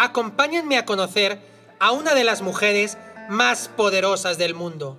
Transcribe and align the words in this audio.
acompáñenme 0.00 0.78
a 0.78 0.86
conocer 0.86 1.38
a 1.78 1.92
una 1.92 2.14
de 2.14 2.24
las 2.24 2.40
mujeres 2.40 2.96
más 3.28 3.68
poderosas 3.68 4.38
del 4.38 4.54
mundo, 4.54 4.98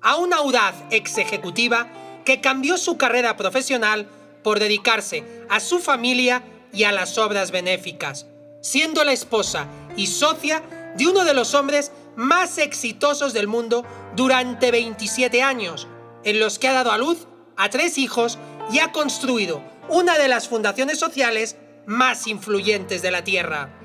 a 0.00 0.14
una 0.16 0.36
audaz 0.36 0.76
ex 0.92 1.18
ejecutiva 1.18 1.88
que 2.24 2.40
cambió 2.40 2.78
su 2.78 2.96
carrera 2.96 3.36
profesional 3.36 4.06
por 4.44 4.60
dedicarse 4.60 5.24
a 5.48 5.58
su 5.58 5.80
familia 5.80 6.44
y 6.72 6.84
a 6.84 6.92
las 6.92 7.18
obras 7.18 7.50
benéficas, 7.50 8.26
siendo 8.62 9.02
la 9.02 9.12
esposa 9.12 9.66
y 9.96 10.06
socia 10.06 10.62
de 10.96 11.08
uno 11.08 11.24
de 11.24 11.34
los 11.34 11.54
hombres 11.54 11.90
más 12.14 12.58
exitosos 12.58 13.32
del 13.32 13.48
mundo 13.48 13.84
durante 14.14 14.70
27 14.70 15.42
años, 15.42 15.88
en 16.22 16.38
los 16.38 16.60
que 16.60 16.68
ha 16.68 16.72
dado 16.72 16.92
a 16.92 16.98
luz 16.98 17.26
a 17.56 17.68
tres 17.68 17.98
hijos 17.98 18.38
y 18.70 18.78
ha 18.78 18.92
construido 18.92 19.60
una 19.88 20.16
de 20.18 20.28
las 20.28 20.46
fundaciones 20.46 21.00
sociales 21.00 21.56
más 21.84 22.28
influyentes 22.28 23.02
de 23.02 23.10
la 23.10 23.24
Tierra. 23.24 23.75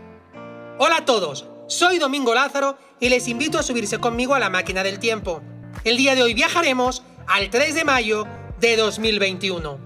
Hola 0.84 0.98
a 0.98 1.06
todos, 1.06 1.46
soy 1.68 2.00
Domingo 2.00 2.34
Lázaro 2.34 2.76
y 3.00 3.10
les 3.10 3.28
invito 3.28 3.60
a 3.60 3.62
subirse 3.62 4.00
conmigo 4.00 4.34
a 4.34 4.40
la 4.40 4.50
máquina 4.50 4.82
del 4.82 4.98
tiempo. 4.98 5.44
El 5.84 5.96
día 5.96 6.16
de 6.16 6.24
hoy 6.24 6.34
viajaremos 6.34 7.04
al 7.28 7.52
3 7.52 7.76
de 7.76 7.84
mayo 7.84 8.26
de 8.60 8.78
2021. 8.78 9.78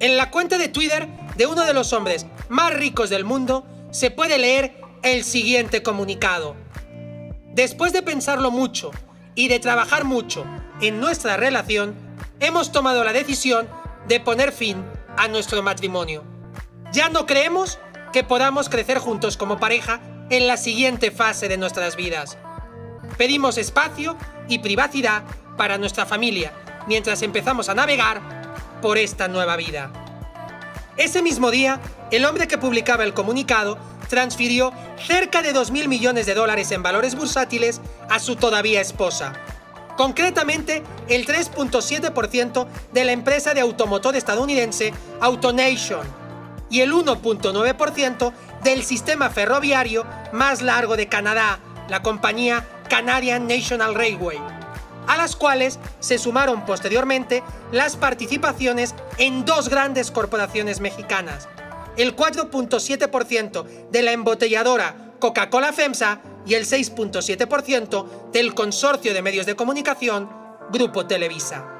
En 0.00 0.18
la 0.18 0.30
cuenta 0.30 0.58
de 0.58 0.68
Twitter 0.68 1.08
de 1.34 1.46
uno 1.46 1.64
de 1.64 1.72
los 1.72 1.94
hombres 1.94 2.26
más 2.50 2.74
ricos 2.74 3.08
del 3.08 3.24
mundo 3.24 3.64
se 3.90 4.10
puede 4.10 4.36
leer 4.36 4.78
el 5.02 5.24
siguiente 5.24 5.82
comunicado. 5.82 6.56
Después 7.54 7.94
de 7.94 8.02
pensarlo 8.02 8.50
mucho 8.50 8.90
y 9.34 9.48
de 9.48 9.60
trabajar 9.60 10.04
mucho 10.04 10.44
en 10.82 11.00
nuestra 11.00 11.38
relación, 11.38 11.94
hemos 12.38 12.70
tomado 12.70 13.02
la 13.02 13.14
decisión 13.14 13.66
de 14.06 14.20
poner 14.20 14.52
fin 14.52 14.84
a 15.16 15.26
nuestro 15.28 15.62
matrimonio. 15.62 16.22
Ya 16.92 17.08
no 17.08 17.24
creemos 17.24 17.78
que 18.12 18.24
podamos 18.24 18.68
crecer 18.68 18.98
juntos 18.98 19.36
como 19.36 19.58
pareja 19.58 20.00
en 20.30 20.46
la 20.46 20.56
siguiente 20.56 21.10
fase 21.10 21.48
de 21.48 21.56
nuestras 21.56 21.96
vidas. 21.96 22.38
Pedimos 23.16 23.58
espacio 23.58 24.16
y 24.48 24.60
privacidad 24.60 25.22
para 25.56 25.78
nuestra 25.78 26.06
familia 26.06 26.52
mientras 26.86 27.22
empezamos 27.22 27.68
a 27.68 27.74
navegar 27.74 28.20
por 28.80 28.98
esta 28.98 29.28
nueva 29.28 29.56
vida. 29.56 29.90
Ese 30.96 31.22
mismo 31.22 31.50
día, 31.50 31.80
el 32.10 32.24
hombre 32.24 32.48
que 32.48 32.58
publicaba 32.58 33.04
el 33.04 33.14
comunicado 33.14 33.78
transfirió 34.08 34.72
cerca 35.06 35.42
de 35.42 35.54
2.000 35.54 35.88
millones 35.88 36.26
de 36.26 36.34
dólares 36.34 36.72
en 36.72 36.82
valores 36.82 37.14
bursátiles 37.14 37.80
a 38.08 38.18
su 38.18 38.36
todavía 38.36 38.80
esposa. 38.80 39.32
Concretamente, 39.96 40.82
el 41.08 41.26
3.7% 41.26 42.66
de 42.92 43.04
la 43.04 43.12
empresa 43.12 43.54
de 43.54 43.60
automotor 43.60 44.16
estadounidense 44.16 44.92
AutoNation 45.20 46.19
y 46.70 46.80
el 46.80 46.92
1.9% 46.92 48.32
del 48.62 48.82
sistema 48.82 49.28
ferroviario 49.28 50.06
más 50.32 50.62
largo 50.62 50.96
de 50.96 51.08
Canadá, 51.08 51.58
la 51.88 52.02
compañía 52.02 52.66
Canadian 52.88 53.46
National 53.46 53.94
Railway, 53.94 54.38
a 55.06 55.16
las 55.16 55.36
cuales 55.36 55.78
se 55.98 56.18
sumaron 56.18 56.64
posteriormente 56.64 57.42
las 57.72 57.96
participaciones 57.96 58.94
en 59.18 59.44
dos 59.44 59.68
grandes 59.68 60.10
corporaciones 60.10 60.80
mexicanas, 60.80 61.48
el 61.96 62.16
4.7% 62.16 63.90
de 63.90 64.02
la 64.02 64.12
embotelladora 64.12 65.14
Coca-Cola 65.18 65.72
FEMSA 65.72 66.20
y 66.46 66.54
el 66.54 66.64
6.7% 66.64 68.30
del 68.32 68.54
consorcio 68.54 69.12
de 69.12 69.22
medios 69.22 69.46
de 69.46 69.56
comunicación 69.56 70.30
Grupo 70.72 71.06
Televisa. 71.06 71.79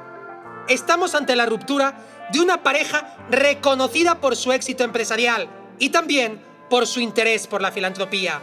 Estamos 0.71 1.15
ante 1.15 1.35
la 1.35 1.45
ruptura 1.45 1.95
de 2.31 2.39
una 2.39 2.63
pareja 2.63 3.17
reconocida 3.29 4.21
por 4.21 4.37
su 4.37 4.53
éxito 4.53 4.85
empresarial 4.85 5.49
y 5.79 5.89
también 5.89 6.41
por 6.69 6.87
su 6.87 7.01
interés 7.01 7.45
por 7.45 7.61
la 7.61 7.73
filantropía. 7.73 8.39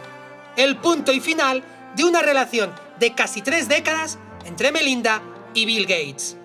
El 0.55 0.77
punto 0.77 1.11
y 1.11 1.21
final 1.21 1.63
de 1.95 2.03
una 2.03 2.21
relación 2.21 2.71
de 2.99 3.15
casi 3.15 3.41
tres 3.41 3.67
décadas 3.67 4.19
entre 4.45 4.71
Melinda 4.71 5.23
y 5.55 5.65
Bill 5.65 5.87
Gates. 5.87 6.37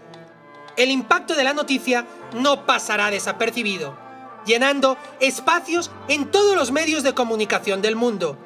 El 0.78 0.90
impacto 0.90 1.34
de 1.34 1.44
la 1.44 1.52
noticia 1.52 2.06
no 2.32 2.64
pasará 2.64 3.10
desapercibido 3.10 3.94
llenando 4.46 4.96
espacios 5.20 5.90
en 6.08 6.30
todos 6.30 6.56
los 6.56 6.70
medios 6.70 7.02
de 7.02 7.14
comunicación 7.14 7.82
del 7.82 7.96
mundo. 7.96 8.38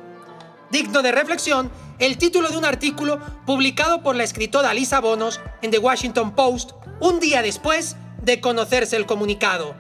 Digno 0.71 1.03
de 1.03 1.13
reflexión, 1.13 1.71
el 1.99 2.19
título 2.19 2.51
de 2.51 2.57
un 2.57 2.65
artículo 2.65 3.21
publicado 3.47 4.03
por 4.03 4.17
la 4.17 4.25
escritora 4.25 4.75
Lisa 4.75 5.01
Bonos 5.01 5.41
en 5.63 5.71
The 5.71 5.79
Washington 5.79 6.35
Post 6.35 6.73
un 7.01 7.21
día 7.21 7.43
después 7.43 7.97
de 8.23 8.41
conocerse 8.41 8.97
el 8.97 9.07
comunicado. 9.07 9.75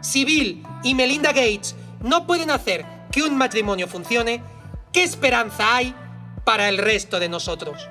Si 0.00 0.24
Bill 0.24 0.62
y 0.82 0.94
Melinda 0.94 1.30
Gates 1.30 1.74
no 2.00 2.26
pueden 2.26 2.50
hacer 2.50 2.84
que 3.10 3.22
un 3.22 3.36
matrimonio 3.36 3.88
funcione, 3.88 4.42
¿qué 4.92 5.02
esperanza 5.02 5.76
hay 5.76 5.94
para 6.44 6.68
el 6.68 6.78
resto 6.78 7.18
de 7.18 7.28
nosotros? 7.28 7.88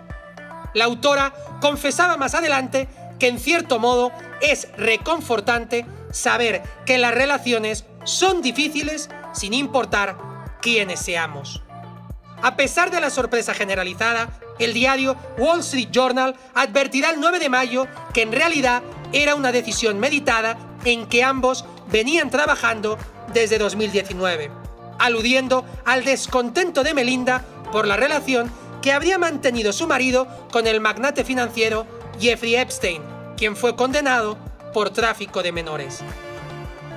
La 0.73 0.85
autora 0.85 1.33
confesaba 1.61 2.17
más 2.17 2.35
adelante 2.35 2.87
que 3.19 3.27
en 3.27 3.39
cierto 3.39 3.79
modo 3.79 4.11
es 4.41 4.67
reconfortante 4.77 5.85
saber 6.11 6.61
que 6.85 6.97
las 6.97 7.13
relaciones 7.13 7.85
son 8.03 8.41
difíciles 8.41 9.09
sin 9.33 9.53
importar 9.53 10.17
quiénes 10.61 10.99
seamos. 10.99 11.61
A 12.41 12.55
pesar 12.55 12.91
de 12.91 12.99
la 12.99 13.09
sorpresa 13.09 13.53
generalizada, 13.53 14.29
el 14.59 14.73
diario 14.73 15.15
Wall 15.37 15.59
Street 15.61 15.89
Journal 15.91 16.35
advertirá 16.53 17.09
el 17.09 17.19
9 17.19 17.39
de 17.39 17.49
mayo 17.49 17.87
que 18.13 18.21
en 18.21 18.31
realidad 18.31 18.83
era 19.11 19.35
una 19.35 19.51
decisión 19.51 19.99
meditada 19.99 20.57
en 20.85 21.07
que 21.07 21.23
ambos 21.23 21.65
venían 21.91 22.29
trabajando 22.29 22.97
desde 23.33 23.57
2019, 23.57 24.51
aludiendo 24.99 25.65
al 25.85 26.03
descontento 26.03 26.83
de 26.83 26.93
Melinda 26.93 27.43
por 27.71 27.87
la 27.87 27.95
relación 27.95 28.51
que 28.81 28.91
habría 28.91 29.17
mantenido 29.17 29.71
su 29.71 29.87
marido 29.87 30.27
con 30.51 30.67
el 30.67 30.81
magnate 30.81 31.23
financiero 31.23 31.87
Jeffrey 32.19 32.55
Epstein, 32.55 33.01
quien 33.37 33.55
fue 33.55 33.75
condenado 33.75 34.37
por 34.73 34.89
tráfico 34.89 35.41
de 35.41 35.51
menores. 35.51 36.01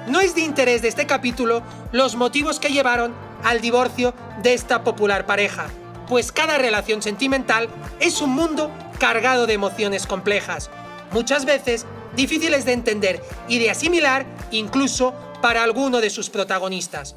No 0.09 0.21
es 0.21 0.35
de 0.35 0.41
interés 0.41 0.83
de 0.83 0.89
este 0.89 1.07
capítulo 1.07 1.63
los 1.93 2.17
motivos 2.17 2.61
que 2.61 2.71
llevaron 2.71 3.15
al 3.45 3.61
divorcio 3.61 4.15
de 4.43 4.55
esta 4.55 4.83
popular 4.83 5.27
pareja, 5.27 5.67
pues 6.09 6.33
cada 6.33 6.59
relación 6.59 7.03
sentimental 7.03 7.69
es 8.01 8.21
un 8.21 8.31
mundo 8.31 8.71
cargado 8.99 9.47
de 9.47 9.55
emociones 9.55 10.07
complejas, 10.07 10.71
muchas 11.13 11.45
veces 11.45 11.87
difíciles 12.15 12.65
de 12.65 12.73
entender 12.73 13.23
y 13.49 13.59
de 13.59 13.71
asimilar 13.71 14.27
incluso 14.51 15.15
para 15.43 15.63
alguno 15.63 16.01
de 16.01 16.11
sus 16.11 16.31
protagonistas. 16.31 17.17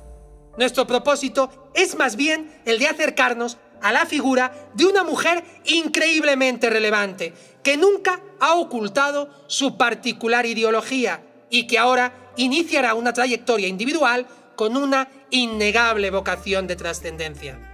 Nuestro 0.57 0.85
propósito 0.85 1.71
es 1.73 1.95
más 1.95 2.15
bien 2.15 2.61
el 2.65 2.79
de 2.79 2.87
acercarnos 2.87 3.57
a 3.81 3.93
la 3.93 4.05
figura 4.05 4.51
de 4.73 4.85
una 4.85 5.03
mujer 5.03 5.43
increíblemente 5.65 6.69
relevante, 6.69 7.33
que 7.63 7.77
nunca 7.77 8.19
ha 8.39 8.55
ocultado 8.55 9.29
su 9.47 9.77
particular 9.77 10.45
ideología 10.45 11.23
y 11.49 11.65
que 11.65 11.77
ahora 11.77 12.31
iniciará 12.35 12.93
una 12.93 13.13
trayectoria 13.13 13.67
individual 13.67 14.27
con 14.55 14.75
una 14.75 15.07
innegable 15.29 16.11
vocación 16.11 16.67
de 16.67 16.75
trascendencia. 16.75 17.68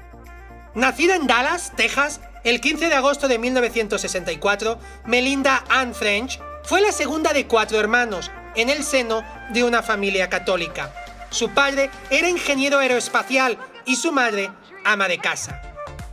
Nacida 0.75 1.15
en 1.15 1.25
Dallas, 1.25 1.71
Texas, 1.77 2.19
el 2.43 2.59
15 2.59 2.89
de 2.89 2.95
agosto 2.95 3.29
de 3.29 3.39
1964, 3.39 4.77
Melinda 5.05 5.63
Ann 5.69 5.95
French 5.95 6.41
fue 6.63 6.81
la 6.81 6.91
segunda 6.91 7.31
de 7.31 7.47
cuatro 7.47 7.79
hermanos 7.79 8.29
en 8.55 8.69
el 8.69 8.83
seno 8.83 9.23
de 9.51 9.63
una 9.63 9.81
familia 9.81 10.29
católica. 10.29 10.93
Su 11.29 11.49
padre 11.51 11.89
era 12.09 12.27
ingeniero 12.27 12.79
aeroespacial 12.79 13.57
y 13.85 13.95
su 13.95 14.11
madre 14.11 14.51
ama 14.83 15.07
de 15.07 15.17
casa. 15.17 15.61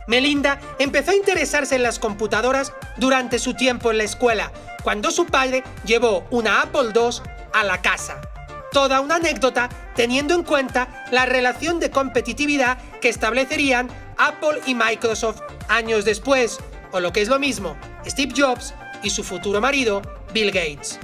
Melinda 0.07 0.61
empezó 0.79 1.11
a 1.11 1.15
interesarse 1.15 1.75
en 1.75 1.83
las 1.83 1.99
computadoras 1.99 2.71
durante 2.95 3.39
su 3.39 3.55
tiempo 3.55 3.91
en 3.91 3.97
la 3.97 4.05
escuela, 4.05 4.53
cuando 4.81 5.11
su 5.11 5.25
padre 5.25 5.61
llevó 5.83 6.25
una 6.31 6.61
Apple 6.61 6.91
II 6.95 7.21
a 7.51 7.65
la 7.65 7.81
casa. 7.81 8.21
Toda 8.71 9.01
una 9.01 9.15
anécdota 9.15 9.67
teniendo 9.93 10.33
en 10.33 10.43
cuenta 10.43 11.05
la 11.11 11.25
relación 11.25 11.81
de 11.81 11.91
competitividad 11.91 12.77
que 13.01 13.09
establecerían 13.09 13.89
Apple 14.23 14.61
y 14.65 14.73
Microsoft 14.73 15.41
años 15.67 16.05
después, 16.05 16.59
o 16.91 16.99
lo 16.99 17.11
que 17.11 17.21
es 17.21 17.27
lo 17.27 17.39
mismo, 17.39 17.75
Steve 18.05 18.33
Jobs 18.35 18.73
y 19.03 19.09
su 19.09 19.23
futuro 19.23 19.59
marido, 19.59 20.01
Bill 20.33 20.51
Gates. 20.51 20.99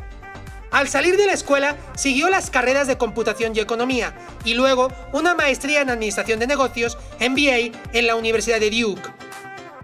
Al 0.72 0.88
salir 0.88 1.18
de 1.18 1.26
la 1.26 1.34
escuela, 1.34 1.76
siguió 1.96 2.30
las 2.30 2.50
carreras 2.50 2.88
de 2.88 2.98
computación 2.98 3.56
y 3.56 3.60
economía 3.60 4.14
y 4.46 4.54
luego 4.54 4.92
una 5.14 5.34
maestría 5.34 5.82
en 5.82 5.90
administración 5.90 6.40
de 6.40 6.48
negocios, 6.48 6.98
MBA, 7.20 7.78
en 7.92 8.08
la 8.08 8.16
Universidad 8.16 8.60
de 8.60 8.70
Duke. 8.70 9.10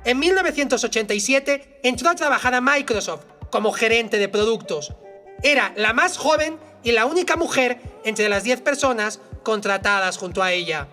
En 0.06 0.20
1987 0.20 1.80
entró 1.84 2.10
a 2.10 2.16
trabajar 2.16 2.54
a 2.54 2.62
Microsoft 2.62 3.26
como 3.50 3.72
gerente 3.72 4.20
de 4.20 4.30
productos. 4.30 4.94
Era 5.42 5.74
la 5.76 5.94
más 5.94 6.18
joven 6.18 6.60
y 6.84 6.92
la 6.92 7.06
única 7.06 7.36
mujer 7.36 7.80
entre 8.06 8.30
las 8.30 8.44
10 8.44 8.62
personas 8.62 9.20
contratadas 9.44 10.18
junto 10.18 10.44
a 10.44 10.52
ella. 10.52 10.88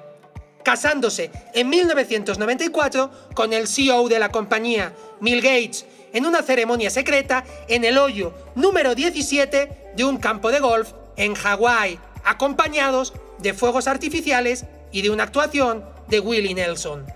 Casándose 0.65 1.31
en 1.55 1.69
1994 1.69 3.11
con 3.35 3.53
el 3.53 3.67
CEO 3.67 4.09
de 4.09 4.19
la 4.19 4.31
compañía, 4.31 4.95
Bill 5.21 5.41
Gates, 5.41 5.87
en 6.13 6.27
una 6.27 6.43
ceremonia 6.43 6.91
secreta 6.91 7.45
en 7.69 7.85
el 7.85 7.99
hoyo 7.99 8.33
número 8.55 8.95
17 8.95 9.93
de 9.97 10.05
un 10.05 10.19
campo 10.19 10.51
de 10.51 10.61
golf 10.61 10.93
en 11.17 11.35
Hawái, 11.35 11.99
acompañados 12.25 13.13
de 13.39 13.55
fuegos 13.55 13.89
artificiales 13.89 14.65
y 14.93 15.03
de 15.03 15.11
una 15.11 15.25
actuación 15.25 15.85
de 16.09 16.21
Willie 16.21 16.55
Nelson. 16.55 17.07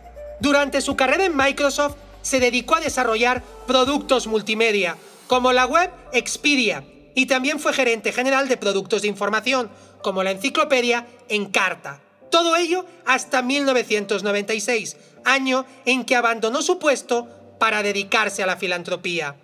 Durante 0.40 0.80
su 0.80 0.96
carrera 0.96 1.24
en 1.24 1.36
Microsoft 1.36 1.96
se 2.22 2.40
dedicó 2.40 2.74
a 2.76 2.80
desarrollar 2.80 3.42
productos 3.66 4.26
multimedia, 4.26 4.96
como 5.28 5.52
la 5.52 5.66
web 5.66 5.90
Expedia, 6.12 6.84
y 7.14 7.26
también 7.26 7.60
fue 7.60 7.72
gerente 7.72 8.12
general 8.12 8.48
de 8.48 8.56
productos 8.56 9.02
de 9.02 9.08
información, 9.08 9.70
como 10.02 10.22
la 10.22 10.32
enciclopedia 10.32 11.06
Encarta. 11.28 12.00
Todo 12.30 12.56
ello 12.56 12.84
hasta 13.04 13.42
1996, 13.42 14.96
año 15.24 15.66
en 15.84 16.04
que 16.04 16.16
abandonó 16.16 16.62
su 16.62 16.78
puesto 16.78 17.28
para 17.58 17.82
dedicarse 17.82 18.42
a 18.42 18.46
la 18.46 18.56
filantropía. 18.56 19.36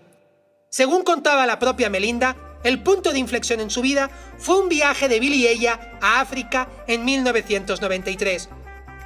Según 0.69 1.03
contaba 1.03 1.47
la 1.47 1.59
propia 1.59 1.91
Melinda, 1.91 2.37
el 2.65 2.83
punto 2.83 3.13
de 3.13 3.19
inflexión 3.19 3.61
en 3.61 3.71
su 3.71 3.83
vida 3.83 4.11
fue 4.39 4.59
un 4.59 4.69
viaje 4.69 5.09
de 5.09 5.21
Bill 5.21 5.35
y 5.35 5.49
ella 5.49 5.99
a 6.01 6.21
África 6.21 6.69
en 6.87 7.05
1993. 7.05 8.49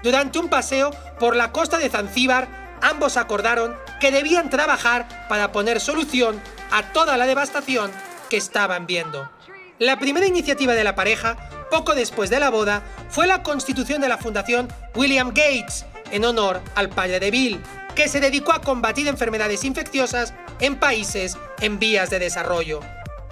Durante 0.03 0.39
un 0.39 0.49
paseo 0.49 0.91
por 1.19 1.35
la 1.35 1.53
costa 1.53 1.79
de 1.79 1.89
Zanzíbar, 1.89 2.79
ambos 2.83 3.17
acordaron 3.17 3.75
que 4.01 4.11
debían 4.11 4.51
trabajar 4.51 5.27
para 5.29 5.53
poner 5.53 5.81
solución 5.81 6.41
a 6.71 6.93
toda 6.93 7.17
la 7.17 7.27
devastación 7.27 7.91
que 8.29 8.37
estaban 8.37 8.87
viendo. 8.87 9.31
La 9.79 9.99
primera 9.99 10.27
iniciativa 10.27 10.75
de 10.75 10.85
la 10.85 10.95
pareja, 10.95 11.37
poco 11.71 11.95
después 11.95 12.31
de 12.31 12.41
la 12.41 12.51
boda, 12.51 12.83
fue 13.09 13.27
la 13.27 13.43
constitución 13.43 14.01
de 14.01 14.09
la 14.09 14.19
Fundación 14.19 14.69
William 14.95 15.29
Gates, 15.29 15.85
en 16.11 16.25
honor 16.25 16.61
al 16.75 16.89
padre 16.89 17.21
de 17.21 17.31
Bill, 17.31 17.61
que 17.95 18.09
se 18.09 18.21
dedicó 18.21 18.53
a 18.53 18.61
combatir 18.61 19.09
enfermedades 19.09 19.65
infecciosas 19.65 20.35
en 20.61 20.77
países 20.77 21.37
en 21.61 21.79
vías 21.79 22.11
de 22.11 22.19
desarrollo. 22.19 22.81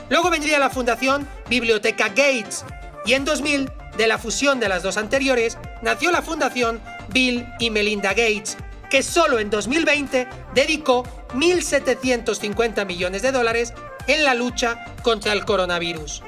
Luego 0.08 0.30
vendría 0.30 0.58
la 0.58 0.70
Fundación 0.70 1.28
Biblioteca 1.48 2.08
Gates, 2.08 2.64
y 3.06 3.12
en 3.12 3.24
2000, 3.24 3.70
de 3.96 4.06
la 4.06 4.18
fusión 4.18 4.60
de 4.60 4.68
las 4.68 4.82
dos 4.82 4.96
anteriores, 4.96 5.58
nació 5.82 6.10
la 6.10 6.22
Fundación 6.22 6.80
Bill 7.08 7.46
y 7.58 7.70
Melinda 7.70 8.10
Gates, 8.10 8.56
que 8.90 9.02
solo 9.02 9.38
en 9.38 9.50
2020 9.50 10.26
dedicó 10.54 11.04
1.750 11.34 12.86
millones 12.86 13.22
de 13.22 13.32
dólares 13.32 13.74
en 14.06 14.24
la 14.24 14.34
lucha 14.34 14.84
contra 15.02 15.32
el 15.32 15.44
coronavirus. 15.44 16.22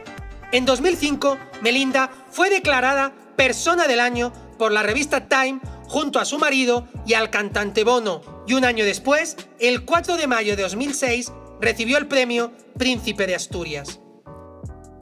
En 0.53 0.65
2005, 0.65 1.39
Melinda 1.61 2.11
fue 2.31 2.51
declarada 2.51 3.13
Persona 3.37 3.89
del 3.89 4.01
Año 4.01 4.33
por 4.59 4.73
la 4.73 4.83
revista 4.83 5.29
Time 5.29 5.61
junto 5.89 6.19
a 6.19 6.25
su 6.25 6.39
marido 6.39 6.87
y 7.05 7.15
al 7.15 7.31
cantante 7.31 7.85
Bono, 7.85 8.23
y 8.47 8.55
un 8.55 8.65
año 8.65 8.85
después, 8.85 9.37
el 9.59 9.85
4 9.85 10.17
de 10.17 10.27
mayo 10.27 10.57
de 10.57 10.63
2006, 10.63 11.33
recibió 11.61 11.99
el 11.99 12.07
premio 12.07 12.53
Príncipe 12.79 13.27
de 13.27 13.35
Asturias. 13.35 14.01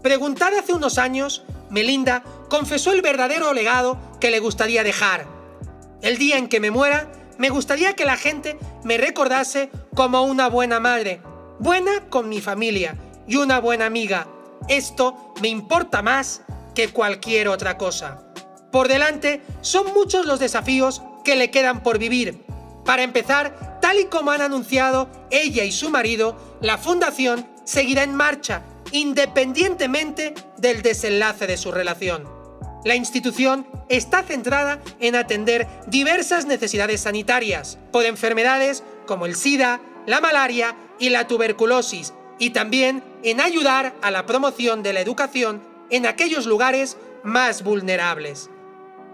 Preguntada 0.02 0.60
hace 0.60 0.72
unos 0.72 0.98
años, 0.98 1.44
Melinda 1.70 2.22
confesó 2.48 2.92
el 2.92 3.02
verdadero 3.02 3.52
legado 3.52 3.98
que 4.20 4.30
le 4.30 4.40
gustaría 4.40 4.82
dejar. 4.82 5.26
El 6.02 6.18
día 6.18 6.36
en 6.36 6.48
que 6.48 6.60
me 6.60 6.70
muera, 6.70 7.10
me 7.38 7.48
gustaría 7.48 7.94
que 7.94 8.04
la 8.04 8.16
gente 8.16 8.58
me 8.84 8.98
recordase 8.98 9.70
como 9.94 10.22
una 10.22 10.48
buena 10.48 10.80
madre, 10.80 11.20
buena 11.58 12.08
con 12.10 12.28
mi 12.28 12.40
familia 12.40 12.96
y 13.26 13.36
una 13.36 13.58
buena 13.58 13.86
amiga. 13.86 14.26
Esto 14.68 15.34
me 15.40 15.48
importa 15.48 16.02
más 16.02 16.42
que 16.74 16.88
cualquier 16.88 17.48
otra 17.48 17.78
cosa. 17.78 18.24
Por 18.70 18.88
delante 18.88 19.42
son 19.60 19.92
muchos 19.94 20.26
los 20.26 20.40
desafíos 20.40 21.02
que 21.24 21.36
le 21.36 21.50
quedan 21.50 21.82
por 21.82 21.98
vivir. 21.98 22.44
Para 22.84 23.02
empezar, 23.02 23.78
tal 23.80 23.98
y 23.98 24.06
como 24.06 24.30
han 24.30 24.42
anunciado 24.42 25.08
ella 25.30 25.64
y 25.64 25.72
su 25.72 25.90
marido, 25.90 26.36
la 26.60 26.78
fundación 26.78 27.46
seguirá 27.64 28.02
en 28.02 28.14
marcha 28.14 28.62
independientemente 28.92 30.34
del 30.58 30.82
desenlace 30.82 31.46
de 31.46 31.56
su 31.56 31.72
relación. 31.72 32.28
La 32.84 32.94
institución 32.94 33.66
está 33.88 34.22
centrada 34.22 34.80
en 35.00 35.16
atender 35.16 35.66
diversas 35.86 36.46
necesidades 36.46 37.00
sanitarias 37.00 37.78
por 37.90 38.04
enfermedades 38.04 38.84
como 39.06 39.26
el 39.26 39.36
SIDA, 39.36 39.80
la 40.06 40.20
malaria 40.20 40.76
y 40.98 41.08
la 41.08 41.26
tuberculosis, 41.26 42.12
y 42.38 42.50
también 42.50 43.02
en 43.22 43.40
ayudar 43.40 43.94
a 44.02 44.10
la 44.10 44.26
promoción 44.26 44.82
de 44.82 44.92
la 44.92 45.00
educación 45.00 45.62
en 45.90 46.06
aquellos 46.06 46.46
lugares 46.46 46.96
más 47.22 47.62
vulnerables. 47.62 48.50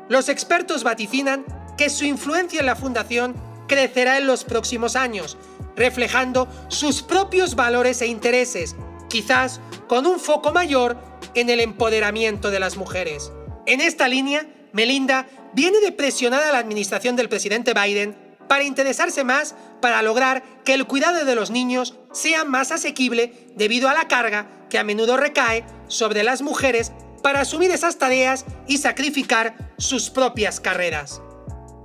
Los 0.08 0.28
expertos 0.28 0.82
vaticinan 0.82 1.44
que 1.76 1.90
su 1.90 2.04
influencia 2.04 2.60
en 2.60 2.66
la 2.66 2.76
fundación 2.76 3.34
crecerá 3.68 4.18
en 4.18 4.26
los 4.26 4.44
próximos 4.44 4.96
años, 4.96 5.36
reflejando 5.76 6.48
sus 6.68 7.02
propios 7.02 7.54
valores 7.54 8.02
e 8.02 8.06
intereses, 8.06 8.74
quizás 9.08 9.60
con 9.86 10.06
un 10.06 10.18
foco 10.18 10.52
mayor 10.52 10.96
en 11.34 11.50
el 11.50 11.60
empoderamiento 11.60 12.50
de 12.50 12.60
las 12.60 12.76
mujeres. 12.76 13.30
En 13.66 13.80
esta 13.80 14.08
línea, 14.08 14.46
Melinda 14.72 15.26
viene 15.52 15.78
de 15.80 15.92
presionar 15.92 16.42
a 16.42 16.52
la 16.52 16.58
administración 16.58 17.16
del 17.16 17.28
presidente 17.28 17.74
Biden 17.74 18.16
para 18.50 18.64
interesarse 18.64 19.22
más 19.22 19.54
para 19.80 20.02
lograr 20.02 20.42
que 20.64 20.74
el 20.74 20.84
cuidado 20.84 21.24
de 21.24 21.34
los 21.36 21.52
niños 21.52 21.94
sea 22.12 22.44
más 22.44 22.72
asequible 22.72 23.32
debido 23.54 23.88
a 23.88 23.94
la 23.94 24.08
carga 24.08 24.66
que 24.68 24.76
a 24.76 24.82
menudo 24.82 25.16
recae 25.16 25.64
sobre 25.86 26.24
las 26.24 26.42
mujeres 26.42 26.90
para 27.22 27.42
asumir 27.42 27.70
esas 27.70 27.98
tareas 27.98 28.44
y 28.66 28.78
sacrificar 28.78 29.70
sus 29.78 30.10
propias 30.10 30.58
carreras. 30.58 31.22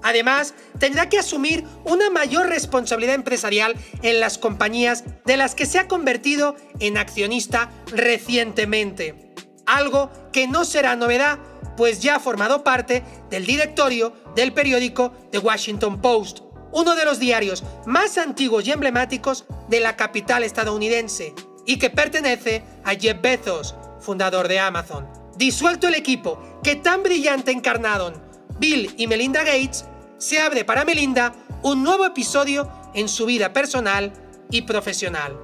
Además, 0.01 0.55
tendrá 0.79 1.07
que 1.07 1.19
asumir 1.19 1.63
una 1.83 2.09
mayor 2.09 2.47
responsabilidad 2.47 3.13
empresarial 3.13 3.75
en 4.01 4.19
las 4.19 4.39
compañías 4.39 5.03
de 5.23 5.37
las 5.37 5.53
que 5.53 5.67
se 5.67 5.77
ha 5.77 5.87
convertido 5.87 6.55
en 6.79 6.97
accionista 6.97 7.69
recientemente. 7.91 9.35
Algo 9.67 10.11
que 10.33 10.47
no 10.47 10.65
será 10.65 10.95
novedad 10.95 11.37
pues 11.77 11.99
ya 11.99 12.15
ha 12.15 12.19
formado 12.19 12.63
parte 12.63 13.03
del 13.29 13.45
directorio 13.45 14.13
del 14.35 14.53
periódico 14.53 15.11
The 15.31 15.39
Washington 15.39 16.01
Post, 16.01 16.44
uno 16.75 16.93
de 16.95 17.05
los 17.05 17.19
diarios 17.19 17.63
más 17.85 18.17
antiguos 18.17 18.67
y 18.67 18.71
emblemáticos 18.71 19.45
de 19.69 19.79
la 19.79 19.95
capital 19.95 20.43
estadounidense, 20.43 21.33
y 21.65 21.79
que 21.79 21.89
pertenece 21.89 22.63
a 22.83 22.95
Jeff 22.95 23.21
Bezos, 23.21 23.75
fundador 24.01 24.49
de 24.49 24.59
Amazon. 24.59 25.07
Disuelto 25.37 25.87
el 25.87 25.95
equipo 25.95 26.59
que 26.61 26.75
tan 26.75 27.01
brillante 27.01 27.51
encarnaron 27.51 28.21
Bill 28.59 28.93
y 28.97 29.07
Melinda 29.07 29.43
Gates, 29.43 29.85
se 30.17 30.39
abre 30.39 30.65
para 30.65 30.83
Melinda 30.83 31.33
un 31.63 31.81
nuevo 31.81 32.05
episodio 32.05 32.69
en 32.93 33.07
su 33.07 33.25
vida 33.25 33.53
personal 33.53 34.11
y 34.51 34.63
profesional. 34.63 35.39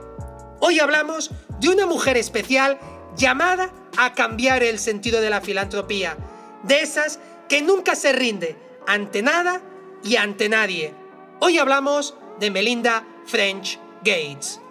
Hoy 0.60 0.80
hablamos 0.80 1.32
de 1.62 1.70
una 1.70 1.86
mujer 1.86 2.18
especial 2.18 2.78
llamada 3.16 3.74
a 3.98 4.14
cambiar 4.14 4.64
el 4.64 4.80
sentido 4.80 5.22
de 5.22 5.30
la 5.30 5.40
filantropía, 5.40 6.18
de 6.64 6.82
esas 6.82 7.20
que 7.48 7.62
nunca 7.62 7.96
se 7.96 8.12
rinde 8.12 8.58
ante 8.86 9.22
nada 9.22 9.62
y 10.04 10.18
ante 10.18 10.50
nadie. 10.50 11.01
Hoy 11.44 11.58
hablamos 11.58 12.14
de 12.40 12.52
Melinda 12.52 13.04
French 13.26 13.80
Gates. 14.04 14.62